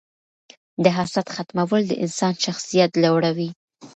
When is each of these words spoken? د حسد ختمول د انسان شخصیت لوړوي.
د 0.83 0.85
حسد 0.97 1.27
ختمول 1.35 1.81
د 1.87 1.93
انسان 2.03 2.33
شخصیت 2.45 2.91
لوړوي. 3.03 3.49